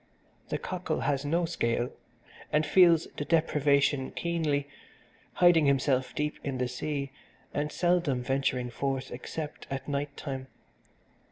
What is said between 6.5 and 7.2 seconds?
the sea